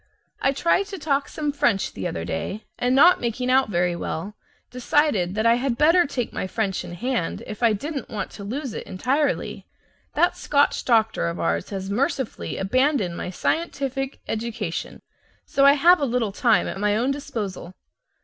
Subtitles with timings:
[0.41, 4.33] I tried to talk some French the other day, and not making out very well,
[4.71, 8.43] decided that I had better take my French in hand if I didn't want to
[8.43, 9.67] lose it entirely.
[10.15, 15.03] That Scotch doctor of ours has mercifully abandoned my scientific education,
[15.45, 17.75] so I have a little time at my own disposal.